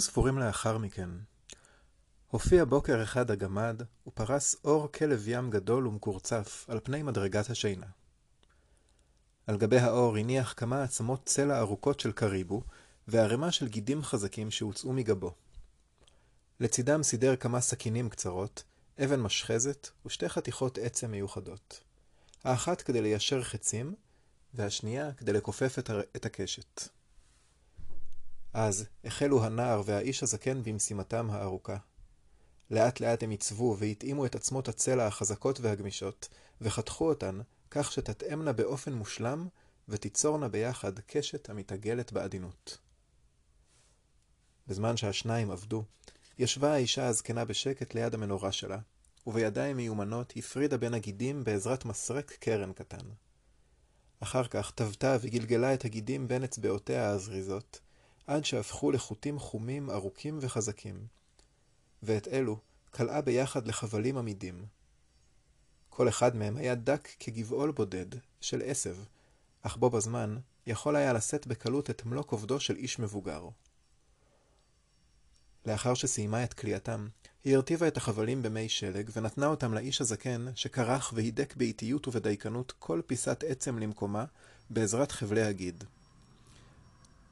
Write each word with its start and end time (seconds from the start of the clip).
ספורים 0.00 0.38
לאחר 0.38 0.78
מכן, 0.78 1.08
הופיע 2.28 2.64
בוקר 2.64 3.02
אחד 3.02 3.30
הגמד, 3.30 3.82
ופרס 4.06 4.56
אור 4.64 4.92
כלב 4.92 5.28
ים 5.28 5.50
גדול 5.50 5.86
ומקורצף 5.86 6.66
על 6.68 6.80
פני 6.82 7.02
מדרגת 7.02 7.50
השינה. 7.50 7.86
על 9.46 9.56
גבי 9.56 9.78
האור 9.78 10.16
הניח 10.16 10.54
כמה 10.56 10.82
עצמות 10.82 11.24
צלע 11.24 11.58
ארוכות 11.58 12.00
של 12.00 12.12
קריבו, 12.12 12.62
וערימה 13.08 13.52
של 13.52 13.68
גידים 13.68 14.02
חזקים 14.02 14.50
שהוצאו 14.50 14.92
מגבו. 14.92 15.34
לצידם 16.60 17.02
סידר 17.02 17.36
כמה 17.36 17.60
סכינים 17.60 18.08
קצרות, 18.08 18.64
אבן 19.04 19.20
משחזת 19.20 19.88
ושתי 20.06 20.28
חתיכות 20.28 20.78
עצם 20.78 21.10
מיוחדות. 21.10 21.80
האחת 22.44 22.82
כדי 22.82 23.02
ליישר 23.02 23.42
חצים, 23.42 23.94
והשנייה 24.54 25.12
כדי 25.12 25.32
לכופף 25.32 25.78
את 26.16 26.26
הקשת. 26.26 26.88
אז 28.62 28.86
החלו 29.04 29.44
הנער 29.44 29.82
והאיש 29.84 30.22
הזקן 30.22 30.62
במשימתם 30.62 31.30
הארוכה. 31.30 31.76
לאט 32.70 33.00
לאט 33.00 33.22
הם 33.22 33.30
עיצבו 33.30 33.76
והתאימו 33.78 34.26
את 34.26 34.34
עצמות 34.34 34.68
הצלע 34.68 35.06
החזקות 35.06 35.60
והגמישות, 35.60 36.28
וחתכו 36.60 37.08
אותן 37.08 37.40
כך 37.70 37.92
שתתאמנה 37.92 38.52
באופן 38.52 38.92
מושלם 38.92 39.48
ותיצורנה 39.88 40.48
ביחד 40.48 40.98
קשת 40.98 41.50
המתעגלת 41.50 42.12
בעדינות. 42.12 42.78
בזמן 44.66 44.96
שהשניים 44.96 45.50
עבדו, 45.50 45.84
ישבה 46.38 46.72
האישה 46.72 47.06
הזקנה 47.06 47.44
בשקט 47.44 47.94
ליד 47.94 48.14
המנורה 48.14 48.52
שלה, 48.52 48.78
ובידיים 49.26 49.76
מיומנות 49.76 50.32
הפרידה 50.36 50.76
בין 50.76 50.94
הגידים 50.94 51.44
בעזרת 51.44 51.84
מסרק 51.84 52.32
קרן 52.40 52.72
קטן. 52.72 53.06
אחר 54.20 54.44
כך 54.44 54.70
טבתה 54.70 55.16
וגלגלה 55.20 55.74
את 55.74 55.84
הגידים 55.84 56.28
בין 56.28 56.44
אצבעותיה 56.44 57.08
הזריזות, 57.10 57.80
עד 58.30 58.44
שהפכו 58.44 58.90
לחוטים 58.90 59.38
חומים 59.38 59.90
ארוכים 59.90 60.38
וחזקים, 60.40 61.06
ואת 62.02 62.28
אלו 62.28 62.58
קלעה 62.90 63.20
ביחד 63.20 63.66
לחבלים 63.66 64.16
עמידים. 64.18 64.64
כל 65.88 66.08
אחד 66.08 66.36
מהם 66.36 66.56
היה 66.56 66.74
דק 66.74 67.08
כגבעול 67.20 67.70
בודד 67.70 68.06
של 68.40 68.62
עשב, 68.64 68.96
אך 69.62 69.76
בו 69.76 69.90
בזמן 69.90 70.38
יכול 70.66 70.96
היה 70.96 71.12
לשאת 71.12 71.46
בקלות 71.46 71.90
את 71.90 72.06
מלוא 72.06 72.22
כובדו 72.22 72.60
של 72.60 72.76
איש 72.76 72.98
מבוגר. 72.98 73.48
לאחר 75.66 75.94
שסיימה 75.94 76.44
את 76.44 76.54
כליאתם, 76.54 77.08
היא 77.44 77.56
הרטיבה 77.56 77.88
את 77.88 77.96
החבלים 77.96 78.42
במי 78.42 78.68
שלג 78.68 79.10
ונתנה 79.16 79.46
אותם 79.46 79.74
לאיש 79.74 80.00
הזקן 80.00 80.46
שכרך 80.54 81.12
והידק 81.16 81.56
באיטיות 81.56 82.08
ובדייקנות 82.08 82.72
כל 82.78 83.00
פיסת 83.06 83.44
עצם 83.48 83.78
למקומה 83.78 84.24
בעזרת 84.70 85.12
חבלי 85.12 85.42
הגיד. 85.42 85.84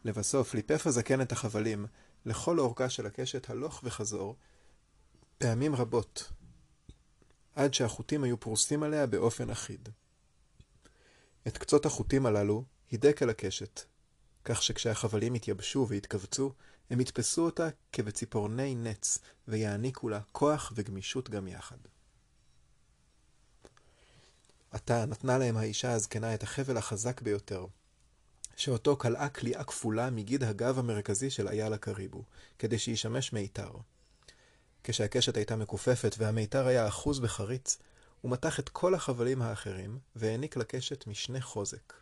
לבסוף 0.05 0.55
ליפף 0.55 0.87
הזקן 0.87 1.21
את 1.21 1.33
החבלים 1.33 1.87
לכל 2.27 2.59
אורכה 2.59 2.89
של 2.89 3.07
הקשת 3.07 3.51
הלוך 3.51 3.81
וחזור, 3.85 4.37
פעמים 5.39 5.75
רבות, 5.75 6.33
עד 7.55 7.75
שהחוטים 7.75 8.25
היו 8.25 8.41
פרוסים 8.41 8.83
עליה 8.83 9.07
באופן 9.07 9.51
אחיד. 9.51 9.89
את 11.49 11.59
קצות 11.59 11.87
החוטים 11.87 12.27
הללו 12.27 12.65
הידק 12.91 13.23
אל 13.23 13.31
הקשת, 13.31 13.81
כך 14.45 14.63
שכשהחבלים 14.63 15.35
התייבשו 15.35 15.87
והתכווצו, 15.89 16.53
הם 16.91 17.01
יתפסו 17.01 17.45
אותה 17.45 17.69
כבציפורני 17.93 18.75
נץ, 18.75 19.19
ויעניקו 19.49 20.09
לה 20.09 20.21
כוח 20.33 20.73
וגמישות 20.77 21.31
גם 21.31 21.49
יחד. 21.49 21.77
עתה 24.71 25.05
נתנה 25.07 25.39
להם 25.39 25.57
האישה 25.57 25.93
הזקנה 25.93 26.35
את 26.35 26.43
החבל 26.43 26.77
החזק 26.77 27.23
ביותר, 27.23 27.67
שאותו 28.59 28.97
קלעה 28.97 29.29
כליאה 29.29 29.65
כפולה 29.65 30.11
מגיד 30.11 30.45
הגב 30.45 30.79
המרכזי 30.79 31.31
של 31.31 31.49
אייל 31.49 31.73
הקריבו, 31.73 32.25
כדי 32.59 32.79
שישמש 32.79 33.33
מיתר. 33.33 33.71
כשהקשת 34.85 35.37
הייתה 35.37 35.57
מכופפת 35.57 36.15
והמיתר 36.19 36.67
היה 36.67 36.89
אחוז 36.89 37.21
בחריץ, 37.21 37.79
הוא 38.21 38.33
מתח 38.33 38.61
את 38.61 38.69
כל 38.69 38.95
החבלים 38.95 39.43
האחרים, 39.43 39.99
והעניק 40.17 40.57
לקשת 40.57 41.07
משנה 41.07 41.41
חוזק. 41.41 41.93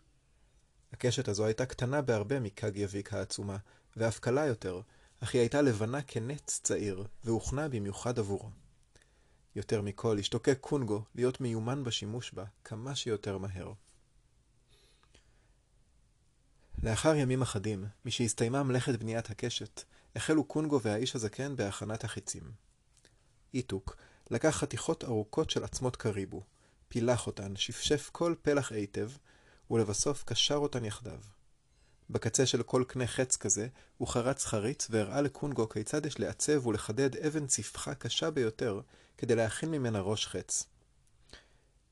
הקשת 0.92 1.28
הזו 1.28 1.44
הייתה 1.44 1.66
קטנה 1.66 2.02
בהרבה 2.02 2.40
מכג 2.40 2.76
יביק 2.76 3.12
העצומה, 3.12 3.56
ואף 3.96 4.18
קלה 4.18 4.46
יותר, 4.46 4.80
אך 5.20 5.34
היא 5.34 5.40
הייתה 5.40 5.62
לבנה 5.62 6.02
כנץ 6.02 6.60
צעיר, 6.62 7.04
והוכנה 7.24 7.68
במיוחד 7.68 8.18
עבורו. 8.18 8.50
יותר 9.56 9.82
מכל, 9.82 10.18
השתוקק 10.18 10.58
קונגו 10.60 11.02
להיות 11.14 11.40
מיומן 11.40 11.84
בשימוש 11.84 12.32
בה 12.32 12.44
כמה 12.64 12.94
שיותר 12.94 13.38
מהר. 13.38 13.72
לאחר 16.86 17.14
ימים 17.14 17.42
אחדים, 17.42 17.86
משהסתיימה 18.04 18.62
מלאכת 18.62 18.98
בניית 18.98 19.30
הקשת, 19.30 19.82
החלו 20.16 20.44
קונגו 20.44 20.80
והאיש 20.82 21.16
הזקן 21.16 21.56
בהכנת 21.56 22.04
החיצים. 22.04 22.52
איטוק 23.54 23.96
לקח 24.30 24.48
חתיכות 24.48 25.04
ארוכות 25.04 25.50
של 25.50 25.64
עצמות 25.64 25.96
קריבו, 25.96 26.42
פילח 26.88 27.26
אותן, 27.26 27.56
שפשף 27.56 28.10
כל 28.12 28.34
פלח 28.42 28.72
היטב, 28.72 29.10
ולבסוף 29.70 30.24
קשר 30.24 30.54
אותן 30.54 30.84
יחדיו. 30.84 31.18
בקצה 32.10 32.46
של 32.46 32.62
כל 32.62 32.84
קנה 32.88 33.06
חץ 33.06 33.36
כזה, 33.36 33.68
הוא 33.98 34.08
חרץ 34.08 34.44
חריץ 34.44 34.86
והראה 34.90 35.20
לקונגו 35.20 35.68
כיצד 35.68 36.06
יש 36.06 36.20
לעצב 36.20 36.66
ולחדד 36.66 37.16
אבן 37.16 37.46
צפחה 37.46 37.94
קשה 37.94 38.30
ביותר, 38.30 38.80
כדי 39.18 39.34
להכין 39.34 39.70
ממנה 39.70 40.00
ראש 40.00 40.26
חץ. 40.26 40.66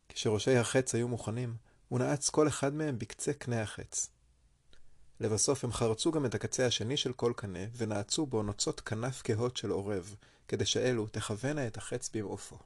כשראשי 0.09 0.57
החץ 0.57 0.95
היו 0.95 1.09
מוכנים, 1.09 1.57
הוא 1.89 1.99
נעץ 1.99 2.31
כל 2.31 2.49
אחד 2.49 2.75
מהם 2.75 2.99
בקצה 2.99 3.33
קנה 3.33 3.63
החץ. 3.63 4.14
לבסוף 5.21 5.65
הם 5.65 5.73
חרצו 5.73 6.13
גם 6.13 6.27
את 6.27 6.35
הקצה 6.35 6.67
השני 6.67 6.97
של 6.97 7.13
כל 7.13 7.33
קנה, 7.37 7.65
ונעצו 7.77 8.27
בו 8.27 8.43
נוצות 8.43 8.81
כנף 8.81 9.23
כהות 9.25 9.57
של 9.57 9.71
עורב, 9.71 10.17
כדי 10.49 10.67
שאלו 10.67 11.07
תכוונה 11.07 11.67
את 11.67 11.77
החץ 11.77 12.11
במעופו. 12.15 12.59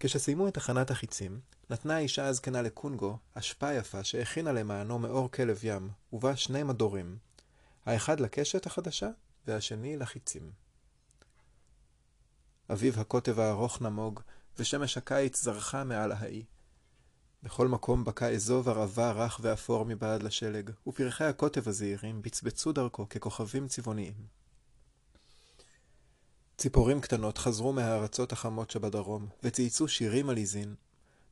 כשסיימו 0.00 0.48
את 0.48 0.56
הכנת 0.56 0.90
החיצים, 0.90 1.40
נתנה 1.70 1.96
האישה 1.96 2.26
הזקנה 2.26 2.62
לקונגו 2.62 3.18
אשפה 3.34 3.72
יפה 3.72 4.04
שהכינה 4.04 4.52
למענו 4.52 4.98
מאור 4.98 5.30
כלב 5.30 5.60
ים, 5.62 5.90
ובה 6.12 6.36
שני 6.36 6.62
מדורים, 6.62 7.18
האחד 7.86 8.20
לקשת 8.20 8.66
החדשה, 8.66 9.08
והשני 9.46 9.96
לחיצים. 9.96 10.52
אביב 12.72 12.98
הקוטב 12.98 13.40
הארוך 13.40 13.82
נמוג, 13.82 14.20
ושמש 14.58 14.96
הקיץ 14.96 15.42
זרחה 15.42 15.84
מעל 15.84 16.12
האי. 16.12 16.44
בכל 17.44 17.68
מקום 17.68 18.04
בקע 18.04 18.28
אזוב 18.28 18.68
ערבה 18.68 19.10
רך 19.10 19.40
ואפור 19.42 19.84
מבעד 19.84 20.22
לשלג, 20.22 20.70
ופרחי 20.86 21.24
הקוטב 21.24 21.68
הזעירים 21.68 22.22
בצבצו 22.22 22.72
דרכו 22.72 23.08
ככוכבים 23.08 23.68
צבעוניים. 23.68 24.14
ציפורים 26.58 27.00
קטנות 27.00 27.38
חזרו 27.38 27.72
מהארצות 27.72 28.32
החמות 28.32 28.70
שבדרום, 28.70 29.26
וצייצו 29.42 29.88
שירים 29.88 30.30
עליזין, 30.30 30.74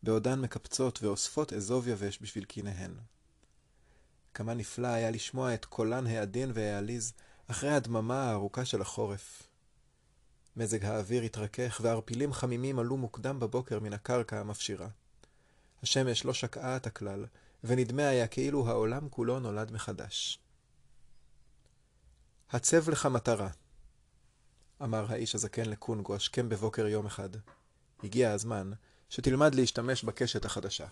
בעודן 0.03 0.41
מקפצות 0.41 1.03
ואוספות 1.03 1.53
אזוב 1.53 1.89
יבש 1.89 2.19
בשביל 2.23 2.45
קיניהן. 2.45 2.95
כמה 4.35 4.55
נפלא 4.55 4.89
היה 4.89 5.11
לשמוע 5.11 5.55
את 5.55 5.65
קולן 5.65 6.07
העדין 6.07 6.51
והעליז 6.55 7.13
אחרי 7.47 7.71
הדממה 7.71 8.31
הארוכה 8.31 8.65
של 8.65 8.81
החורף. 8.81 9.43
מזג 10.57 10.85
האוויר 10.85 11.23
התרכך, 11.23 11.81
וערפילים 11.85 12.33
חמימים 12.33 12.79
עלו 12.79 12.97
מוקדם 12.97 13.41
בבוקר 13.41 13.81
מן 13.81 13.93
הקרקע 13.93 14.41
המפשירה. 14.41 14.89
השמש 15.83 16.25
לא 16.25 16.33
שקעה 16.33 16.77
את 16.77 16.87
הכלל, 16.87 17.27
ונדמה 17.65 18.09
היה 18.09 18.27
כאילו 18.27 18.69
העולם 18.69 19.09
כולו 19.09 19.41
נולד 19.41 19.73
מחדש. 19.73 20.39
הצב 22.51 22.91
לך 22.91 23.07
מטרה, 23.07 23.49
אמר 24.83 25.07
האיש 25.09 25.35
הזקן 25.35 25.67
לקונגו 25.67 26.15
השכם 26.15 26.49
בבוקר 26.49 26.87
יום 26.87 27.07
אחד. 27.07 27.29
הגיע 28.05 28.31
הזמן 28.31 28.71
שתלמד 29.09 29.55
להשתמש 29.55 30.05
בקשת 30.05 30.45
החדשה. 30.45 30.87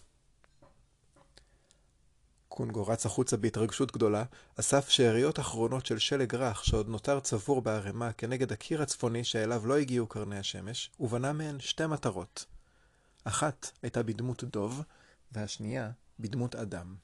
קונגו 2.48 2.86
רץ 2.86 3.06
החוצה 3.06 3.36
בהתרגשות 3.36 3.92
גדולה, 3.92 4.24
אסף 4.60 4.88
שאריות 4.88 5.40
אחרונות 5.40 5.86
של 5.86 5.98
שלג 5.98 6.34
רך 6.34 6.64
שעוד 6.64 6.88
נותר 6.88 7.20
צבור 7.20 7.62
בערימה 7.62 8.12
כנגד 8.12 8.52
הקיר 8.52 8.82
הצפוני 8.82 9.24
שאליו 9.24 9.66
לא 9.66 9.78
הגיעו 9.78 10.06
קרני 10.06 10.38
השמש, 10.38 10.90
ובנה 11.00 11.32
מהן 11.32 11.60
שתי 11.60 11.86
מטרות. 11.86 12.44
אחת 13.24 13.70
הייתה 13.82 14.02
בדמות 14.02 14.44
דוב, 14.44 14.82
והשנייה 15.32 15.90
בדמות 16.18 16.54
אדם. 16.54 16.94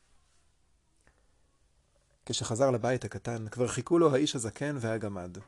כשחזר 2.27 2.71
לבית 2.71 3.05
הקטן, 3.05 3.49
כבר 3.49 3.69
חיכו 3.69 3.99
לו 3.99 4.15
האיש 4.15 4.37
הזקן 4.37 4.77
והגמד. 4.81 5.39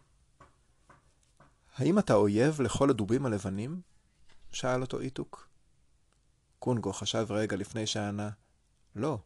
האם 1.76 1.98
אתה 1.98 2.14
אויב 2.14 2.60
לכל 2.60 2.90
הדובים 2.90 3.26
הלבנים? 3.26 3.80
שאל 4.52 4.80
אותו 4.82 5.00
איתוק. 5.00 5.48
קונגו 6.58 6.92
חשב 6.92 7.26
רגע 7.30 7.56
לפני 7.56 7.86
שענה, 7.86 8.30
לא, 8.96 9.18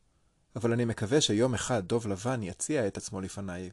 אבל 0.57 0.73
אני 0.73 0.85
מקווה 0.85 1.21
שיום 1.21 1.55
אחד 1.55 1.87
דוב 1.87 2.07
לבן 2.07 2.43
יציע 2.43 2.87
את 2.87 2.97
עצמו 2.97 3.21
לפניי. 3.21 3.71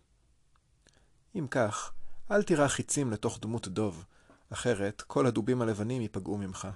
אם 1.35 1.47
כך, 1.51 1.91
אל 2.31 2.43
תירא 2.43 2.67
חיצים 2.67 3.11
לתוך 3.11 3.39
דמות 3.41 3.67
דוב, 3.67 4.05
אחרת 4.49 5.01
כל 5.01 5.25
הדובים 5.25 5.61
הלבנים 5.61 6.01
ייפגעו 6.01 6.37
ממך. 6.37 6.67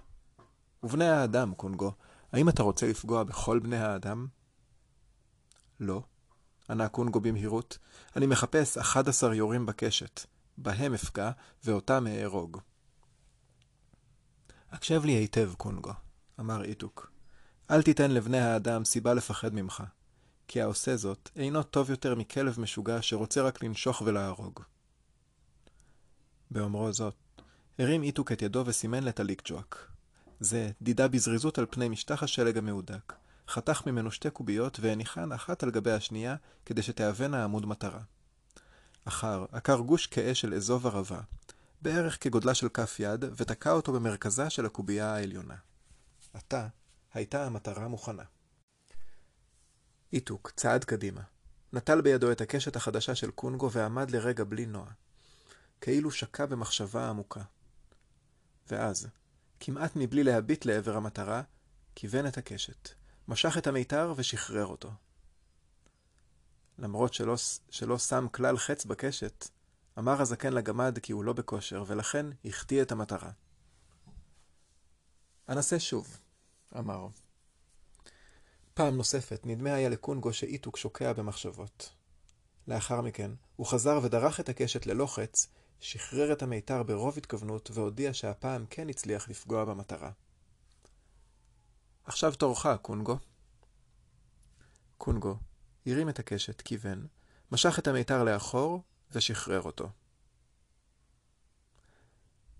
ובני 0.83 1.09
האדם, 1.09 1.53
קונגו, 1.53 1.91
האם 2.31 2.49
אתה 2.49 2.63
רוצה 2.63 2.87
לפגוע 2.87 3.23
בכל 3.23 3.59
בני 3.59 3.77
האדם? 3.77 4.27
לא, 5.79 6.03
ענה 6.69 6.89
קונגו 6.89 7.19
במהירות. 7.19 7.77
אני 8.15 8.25
מחפש 8.25 8.77
11 8.77 9.35
יורים 9.35 9.65
בקשת. 9.65 10.25
בהם 10.57 10.93
אפגע, 10.93 11.31
ואותם 11.63 12.07
אהרוג. 12.07 12.57
הקשב 14.71 15.05
לי 15.05 15.11
היטב, 15.11 15.53
קונגו, 15.57 15.93
אמר 16.39 16.63
איתוק. 16.63 17.11
אל 17.71 17.81
תיתן 17.81 18.11
לבני 18.11 18.39
האדם 18.39 18.85
סיבה 18.85 19.13
לפחד 19.13 19.53
ממך, 19.53 19.83
כי 20.47 20.61
העושה 20.61 20.97
זאת 20.97 21.29
אינו 21.35 21.63
טוב 21.63 21.89
יותר 21.89 22.15
מכלב 22.15 22.59
משוגע 22.59 23.01
שרוצה 23.01 23.41
רק 23.41 23.63
לנשוך 23.63 24.01
ולהרוג. 24.05 24.59
באומרו 26.51 26.93
זאת, 26.93 27.15
הרים 27.79 28.03
איתוק 28.03 28.31
את 28.31 28.41
ידו 28.41 28.63
וסימן 28.65 29.03
לטליק 29.03 29.41
ג'ואק. 29.45 29.92
זה 30.43 30.71
דידה 30.81 31.07
בזריזות 31.07 31.57
על 31.57 31.65
פני 31.69 31.89
משטח 31.89 32.23
השלג 32.23 32.57
המהודק, 32.57 33.13
חתך 33.47 33.81
ממנו 33.85 34.11
שתי 34.11 34.29
קוביות 34.29 34.79
והניחן 34.81 35.31
אחת 35.31 35.63
על 35.63 35.71
גבי 35.71 35.91
השנייה 35.91 36.35
כדי 36.65 36.81
שתהווינה 36.81 37.43
עמוד 37.43 37.65
מטרה. 37.65 38.01
אחר 39.05 39.45
עקר 39.51 39.79
גוש 39.79 40.07
כהה 40.11 40.35
של 40.35 40.53
אזוב 40.53 40.87
ערבה, 40.87 41.21
בערך 41.81 42.23
כגודלה 42.23 42.53
של 42.53 42.69
כף 42.69 42.95
יד, 42.99 43.25
ותקע 43.35 43.71
אותו 43.71 43.93
במרכזה 43.93 44.49
של 44.49 44.65
הקובייה 44.65 45.15
העליונה. 45.15 45.55
עתה 46.33 46.67
הייתה 47.13 47.45
המטרה 47.45 47.87
מוכנה. 47.87 48.23
איתוק 50.13 50.51
צעד 50.55 50.83
קדימה. 50.83 51.21
נטל 51.73 52.01
בידו 52.01 52.31
את 52.31 52.41
הקשת 52.41 52.75
החדשה 52.75 53.15
של 53.15 53.31
קונגו 53.31 53.71
ועמד 53.71 54.11
לרגע 54.11 54.43
בלי 54.43 54.65
נוע. 54.65 54.85
כאילו 55.81 56.11
שקע 56.11 56.45
במחשבה 56.45 57.09
עמוקה. 57.09 57.41
ואז, 58.71 59.07
כמעט 59.65 59.91
מבלי 59.95 60.23
להביט 60.23 60.65
לעבר 60.65 60.97
המטרה, 60.97 61.41
כיוון 61.95 62.27
את 62.27 62.37
הקשת, 62.37 62.89
משך 63.27 63.57
את 63.57 63.67
המיתר 63.67 64.13
ושחרר 64.15 64.65
אותו. 64.65 64.91
למרות 66.77 67.13
שלא, 67.13 67.35
שלא 67.69 67.97
שם 67.97 68.27
כלל 68.31 68.57
חץ 68.57 68.85
בקשת, 68.85 69.47
אמר 69.99 70.21
הזקן 70.21 70.53
לגמד 70.53 70.99
כי 70.99 71.11
הוא 71.11 71.23
לא 71.23 71.33
בכושר, 71.33 71.83
ולכן 71.87 72.25
החטיא 72.45 72.81
את 72.81 72.91
המטרה. 72.91 73.31
אנסה 75.49 75.79
שוב, 75.79 76.17
אמר. 76.77 77.07
פעם 78.73 78.97
נוספת 78.97 79.41
נדמה 79.45 79.73
היה 79.73 79.89
לקונגו 79.89 80.33
שאיתוק 80.33 80.77
שוקע 80.77 81.13
במחשבות. 81.13 81.89
לאחר 82.67 83.01
מכן, 83.01 83.31
הוא 83.55 83.67
חזר 83.67 83.99
ודרך 84.03 84.39
את 84.39 84.49
הקשת 84.49 84.85
ללא 84.85 85.07
חץ, 85.07 85.47
שחרר 85.83 86.33
את 86.33 86.43
המיתר 86.43 86.83
ברוב 86.83 87.17
התכוונות, 87.17 87.71
והודיע 87.73 88.13
שהפעם 88.13 88.65
כן 88.69 88.89
הצליח 88.89 89.29
לפגוע 89.29 89.65
במטרה. 89.65 90.11
עכשיו 92.03 92.35
תורך, 92.35 92.67
קונגו. 92.81 93.17
קונגו 94.97 95.37
הרים 95.85 96.09
את 96.09 96.19
הקשת, 96.19 96.61
כיוון, 96.61 97.07
משך 97.51 97.79
את 97.79 97.87
המיתר 97.87 98.23
לאחור 98.23 98.83
ושחרר 99.11 99.61
אותו. 99.61 99.89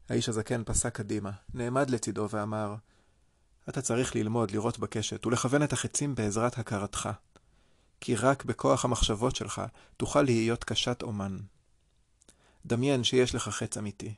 האיש 0.09 0.29
הזקן 0.29 0.63
פסק 0.63 0.95
קדימה, 0.95 1.31
נעמד 1.53 1.89
לצידו 1.89 2.27
ואמר, 2.29 2.75
אתה 3.69 3.81
צריך 3.81 4.15
ללמוד 4.15 4.51
לראות 4.51 4.79
בקשת 4.79 5.25
ולכוון 5.25 5.63
את 5.63 5.73
החצים 5.73 6.15
בעזרת 6.15 6.57
הכרתך, 6.57 7.09
כי 7.99 8.15
רק 8.15 8.45
בכוח 8.45 8.85
המחשבות 8.85 9.35
שלך 9.35 9.61
תוכל 9.97 10.21
להיות 10.21 10.63
קשת 10.63 11.01
אומן. 11.01 11.37
דמיין 12.65 13.03
שיש 13.03 13.35
לך 13.35 13.49
חץ 13.49 13.77
אמיתי. 13.77 14.15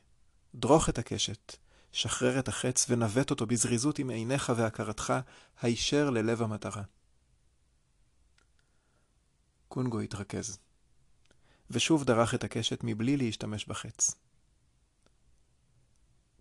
דרוך 0.54 0.88
את 0.88 0.98
הקשת, 0.98 1.56
שחרר 1.92 2.38
את 2.38 2.48
החץ 2.48 2.86
ונווט 2.88 3.30
אותו 3.30 3.46
בזריזות 3.46 3.98
עם 3.98 4.10
עיניך 4.10 4.52
והכרתך 4.56 5.14
הישר 5.62 6.10
ללב 6.10 6.42
המטרה. 6.42 6.82
קונגו 9.68 10.00
התרכז, 10.00 10.58
ושוב 11.70 12.04
דרך 12.04 12.34
את 12.34 12.44
הקשת 12.44 12.80
מבלי 12.82 13.16
להשתמש 13.16 13.66
בחץ. 13.66 14.14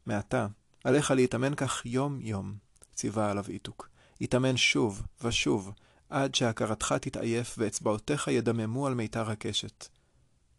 מעתה, 0.06 0.48
עליך 0.84 1.12
להתאמן 1.12 1.56
כך 1.56 1.86
יום-יום, 1.86 2.58
ציווה 2.94 3.32
עליו 3.32 3.46
איתוק. 3.48 3.90
התאמן 4.22 4.58
שוב 4.58 5.04
ושוב, 5.22 5.72
עד 6.10 6.36
שהכרתך 6.36 6.96
תתעייף 7.02 7.56
ואצבעותיך 7.58 8.28
ידממו 8.28 8.88
על 8.88 8.94
מיתר 8.94 9.30
הקשת. 9.30 9.88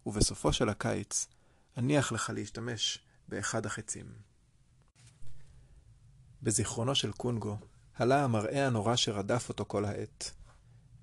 ובסופו 0.06 0.52
של 0.52 0.69
הקיץ, 0.69 1.26
אניח 1.78 2.12
לך 2.12 2.31
להשתמש 2.34 2.99
באחד 3.28 3.67
החצים. 3.67 4.06
בזיכרונו 6.43 6.94
של 6.94 7.12
קונגו, 7.12 7.58
עלה 7.94 8.25
המראה 8.25 8.67
הנורא 8.67 8.96
שרדף 8.96 9.49
אותו 9.49 9.64
כל 9.69 9.84
העת. 9.84 10.32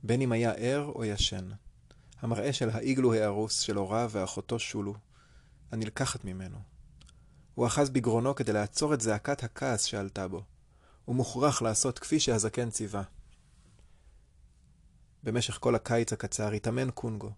בין 0.04 0.22
אם 0.22 0.32
היה 0.32 0.52
ער 0.52 0.92
או 0.96 1.06
ישן. 1.06 1.50
המראה 2.22 2.54
של 2.54 2.70
האיגלו 2.70 3.14
ההרוס 3.14 3.60
של 3.60 3.76
הוריו 3.76 4.10
ואחותו 4.14 4.60
שולו, 4.60 4.96
הנלקחת 5.72 6.26
ממנו. 6.26 6.58
הוא 7.56 7.68
אחז 7.68 7.90
בגרונו 7.90 8.36
כדי 8.36 8.54
לעצור 8.54 8.94
את 8.94 9.02
זעקת 9.02 9.44
הכעס 9.44 9.84
שעלתה 9.84 10.28
בו. 10.28 10.44
הוא 11.06 11.16
מוכרח 11.16 11.62
לעשות 11.62 12.00
כפי 12.00 12.20
שהזקן 12.20 12.70
ציווה. 12.70 13.04
במשך 15.24 15.58
כל 15.60 15.76
הקיץ 15.76 16.14
הקצר 16.14 16.52
התאמן 16.52 16.92
קונגו, 16.92 17.32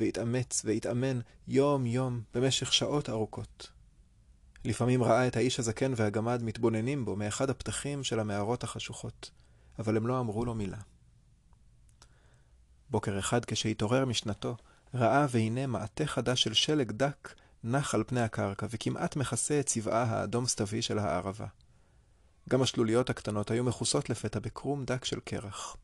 והתאמץ 0.00 0.62
והתאמן 0.64 1.20
יום-יום 1.48 2.20
במשך 2.34 2.72
שעות 2.72 3.10
ארוכות. 3.10 3.70
לפעמים 4.64 5.02
ראה 5.02 5.26
את 5.26 5.36
האיש 5.36 5.58
הזקן 5.58 5.92
והגמד 5.96 6.42
מתבוננים 6.42 7.04
בו 7.04 7.16
מאחד 7.16 7.50
הפתחים 7.50 8.04
של 8.04 8.20
המערות 8.20 8.64
החשוכות, 8.64 9.30
אבל 9.78 9.96
הם 9.96 10.06
לא 10.06 10.20
אמרו 10.20 10.44
לו 10.44 10.54
מילה. 10.54 10.78
בוקר 12.90 13.18
אחד 13.18 13.44
כשהתעורר 13.44 14.04
משנתו, 14.04 14.56
ראה 14.94 15.26
והנה 15.30 15.66
מעטה 15.66 16.06
חדש 16.06 16.42
של 16.42 16.54
שלג 16.54 16.92
דק 16.92 17.34
נח 17.64 17.94
על 17.94 18.04
פני 18.06 18.20
הקרקע, 18.20 18.66
וכמעט 18.70 19.16
מכסה 19.16 19.60
את 19.60 19.66
צבעה 19.66 20.02
האדום-סתווי 20.02 20.82
של 20.82 20.98
הערבה. 20.98 21.46
גם 22.48 22.62
השלוליות 22.62 23.10
הקטנות 23.10 23.50
היו 23.50 23.64
מכוסות 23.64 24.10
לפתע 24.10 24.38
בקרום 24.38 24.84
דק 24.84 25.04
של 25.04 25.20
קרח. 25.20 25.76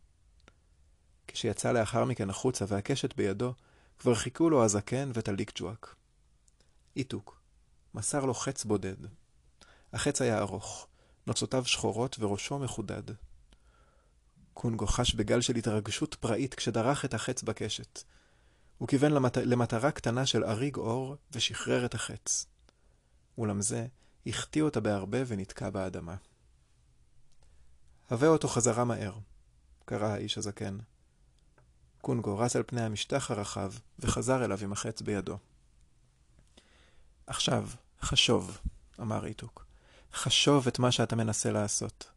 כשיצא 1.29 1.73
לאחר 1.73 2.05
מכן 2.05 2.31
החוצה 2.31 2.65
והקשת 2.69 3.17
בידו, 3.17 3.53
כבר 3.99 4.15
חיכו 4.15 4.51
לו 4.51 4.65
הזקן 4.65 5.11
וטליק 5.15 5.53
ג'ואק. 5.55 5.95
איתוק, 6.97 7.41
מסר 7.95 8.25
לו 8.25 8.35
חץ 8.35 8.65
בודד. 8.65 8.97
החץ 9.93 10.23
היה 10.23 10.39
ארוך, 10.39 10.89
נוצותיו 11.27 11.65
שחורות 11.65 12.17
וראשו 12.19 12.59
מחודד. 12.59 13.03
קונגו 14.55 14.87
חש 14.87 15.15
בגל 15.15 15.41
של 15.41 15.57
התרגשות 15.57 16.15
פראית 16.15 16.55
כשדרך 16.55 17.05
את 17.05 17.15
החץ 17.15 17.43
בקשת. 17.43 18.03
הוא 18.79 18.89
כיוון 18.89 19.13
למט... 19.13 19.39
למטרה 19.39 19.93
קטנה 19.93 20.27
של 20.27 20.45
אריג 20.45 20.77
אור 20.77 21.17
ושחרר 21.33 21.87
את 21.87 21.95
החץ. 21.95 22.47
אולם 23.39 23.63
זה 23.63 23.87
החטיא 24.27 24.63
אותה 24.63 24.81
בהרבה 24.81 25.19
ונתקע 25.27 25.71
באדמה. 25.71 26.17
הבא 28.11 28.27
אותו 28.27 28.49
חזרה 28.49 28.85
מהר, 28.85 29.19
קרא 29.85 30.07
האיש 30.07 30.39
הזקן. 30.39 30.79
קונגו 32.07 32.39
רץ 32.39 32.57
על 32.57 32.63
פני 32.67 32.81
המשטח 32.81 33.31
הרחב 33.31 33.73
וחזר 33.99 34.45
אליו 34.45 34.59
עם 34.63 34.73
החץ 34.73 35.03
בידו. 35.03 35.39
עכשיו, 37.27 37.69
חשוב, 38.03 38.59
אמר 39.01 39.27
איתוק. 39.27 39.67
חשוב 40.15 40.67
את 40.67 40.79
מה 40.79 40.93
שאתה 40.93 41.17
מנסה 41.17 41.51
לעשות. 41.51 42.11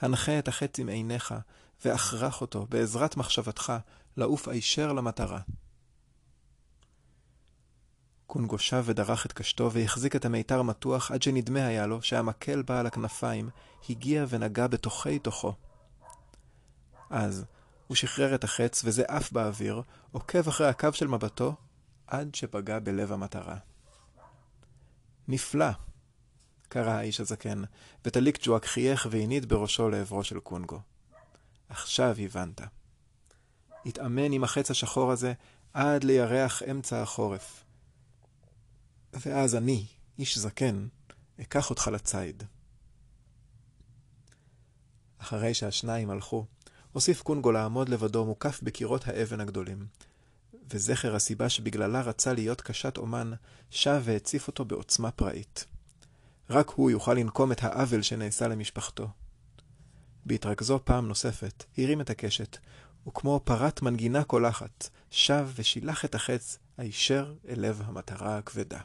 הנחה 0.00 0.38
את 0.38 0.48
החץ 0.48 0.78
עם 0.78 0.88
עיניך, 0.88 1.34
והכרח 1.84 2.40
אותו, 2.40 2.66
בעזרת 2.68 3.16
מחשבתך, 3.16 3.72
לעוף 4.16 4.48
הישר 4.48 4.92
למטרה. 4.92 5.40
קונגו 8.26 8.58
שב 8.58 8.82
ודרך 8.86 9.26
את 9.26 9.32
קשתו 9.32 9.72
והחזיק 9.72 10.16
את 10.16 10.24
המיתר 10.24 10.62
מתוח 10.62 11.10
עד 11.10 11.22
שנדמה 11.22 11.66
היה 11.66 11.86
לו 11.86 12.02
שהמקל 12.02 12.62
בעל 12.62 12.86
הכנפיים 12.86 13.50
הגיע 13.88 14.24
ונגע 14.28 14.66
בתוכי 14.66 15.18
תוכו. 15.18 15.54
אז 17.10 17.44
הוא 17.92 17.96
שחרר 17.96 18.34
את 18.34 18.44
החץ 18.44 18.82
וזה 18.84 19.04
עף 19.08 19.32
באוויר, 19.32 19.82
עוקב 20.12 20.48
אחרי 20.48 20.68
הקו 20.68 20.88
של 20.92 21.08
מבטו, 21.08 21.54
עד 22.06 22.34
שפגע 22.34 22.78
בלב 22.78 23.12
המטרה. 23.12 23.56
נפלא! 25.28 25.70
קרא 26.68 26.90
האיש 26.90 27.20
הזקן, 27.20 27.62
וטליק 28.04 28.38
ג'ואק 28.42 28.64
חייך 28.64 29.08
והניד 29.10 29.48
בראשו 29.48 29.88
לעברו 29.88 30.24
של 30.24 30.40
קונגו. 30.40 30.80
עכשיו 31.68 32.16
הבנת. 32.18 32.60
התאמן 33.86 34.32
עם 34.32 34.44
החץ 34.44 34.70
השחור 34.70 35.12
הזה 35.12 35.32
עד 35.72 36.04
לירח 36.04 36.62
אמצע 36.62 37.02
החורף. 37.02 37.64
ואז 39.12 39.54
אני, 39.54 39.86
איש 40.18 40.38
זקן, 40.38 40.86
אקח 41.40 41.70
אותך 41.70 41.90
לציד. 41.92 42.42
אחרי 45.18 45.54
שהשניים 45.54 46.10
הלכו, 46.10 46.46
הוסיף 46.92 47.22
קונגו 47.22 47.52
לעמוד 47.52 47.88
לבדו 47.88 48.24
מוקף 48.24 48.60
בקירות 48.62 49.08
האבן 49.08 49.40
הגדולים, 49.40 49.86
וזכר 50.70 51.14
הסיבה 51.14 51.48
שבגללה 51.48 52.00
רצה 52.00 52.32
להיות 52.32 52.60
קשת 52.60 52.96
אומן, 52.96 53.32
שב 53.70 54.00
והציף 54.04 54.46
אותו 54.46 54.64
בעוצמה 54.64 55.10
פראית. 55.10 55.64
רק 56.50 56.70
הוא 56.70 56.90
יוכל 56.90 57.14
לנקום 57.14 57.52
את 57.52 57.64
העוול 57.64 58.02
שנעשה 58.02 58.48
למשפחתו. 58.48 59.08
בהתרכזו 60.26 60.80
פעם 60.84 61.08
נוספת, 61.08 61.64
הרים 61.78 62.00
את 62.00 62.10
הקשת, 62.10 62.56
וכמו 63.08 63.40
פרת 63.44 63.82
מנגינה 63.82 64.24
קולחת, 64.24 64.88
שב 65.10 65.48
ושילח 65.56 66.04
את 66.04 66.14
החץ 66.14 66.58
הישר 66.78 67.34
אל 67.48 67.60
לב 67.60 67.82
המטרה 67.84 68.38
הכבדה. 68.38 68.80